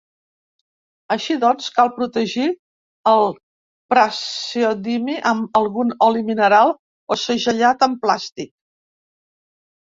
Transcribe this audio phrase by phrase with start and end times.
[1.15, 2.47] Així doncs, cal protegir
[3.11, 3.25] el
[3.93, 6.75] praseodimi amb algun oli mineral
[7.15, 8.51] o segellat amb plàstic.